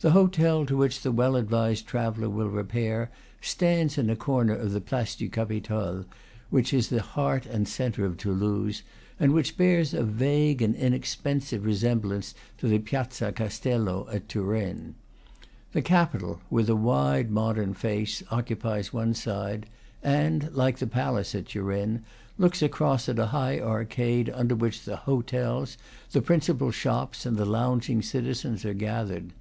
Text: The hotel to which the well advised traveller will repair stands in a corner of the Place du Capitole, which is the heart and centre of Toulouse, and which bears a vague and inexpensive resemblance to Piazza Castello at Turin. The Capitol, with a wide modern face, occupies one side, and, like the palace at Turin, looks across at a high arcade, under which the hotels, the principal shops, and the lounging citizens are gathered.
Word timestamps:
The 0.00 0.12
hotel 0.12 0.64
to 0.64 0.76
which 0.76 1.02
the 1.02 1.10
well 1.12 1.34
advised 1.36 1.86
traveller 1.86 2.30
will 2.30 2.48
repair 2.48 3.10
stands 3.42 3.98
in 3.98 4.08
a 4.08 4.16
corner 4.16 4.54
of 4.54 4.70
the 4.72 4.80
Place 4.80 5.16
du 5.16 5.28
Capitole, 5.28 6.04
which 6.50 6.72
is 6.72 6.88
the 6.88 7.02
heart 7.02 7.44
and 7.46 7.66
centre 7.68 8.06
of 8.06 8.16
Toulouse, 8.16 8.82
and 9.20 9.34
which 9.34 9.58
bears 9.58 9.92
a 9.92 10.04
vague 10.04 10.62
and 10.62 10.74
inexpensive 10.76 11.66
resemblance 11.66 12.32
to 12.58 12.78
Piazza 12.78 13.32
Castello 13.32 14.08
at 14.10 14.28
Turin. 14.28 14.94
The 15.72 15.82
Capitol, 15.82 16.40
with 16.48 16.70
a 16.70 16.76
wide 16.76 17.30
modern 17.30 17.74
face, 17.74 18.22
occupies 18.30 18.92
one 18.92 19.12
side, 19.14 19.66
and, 20.02 20.50
like 20.54 20.78
the 20.78 20.86
palace 20.86 21.34
at 21.34 21.46
Turin, 21.46 22.04
looks 22.38 22.62
across 22.62 23.06
at 23.08 23.18
a 23.18 23.26
high 23.26 23.58
arcade, 23.60 24.30
under 24.30 24.54
which 24.54 24.84
the 24.84 24.96
hotels, 24.96 25.76
the 26.12 26.22
principal 26.22 26.70
shops, 26.70 27.26
and 27.26 27.36
the 27.36 27.44
lounging 27.44 28.00
citizens 28.00 28.64
are 28.64 28.74
gathered. 28.74 29.32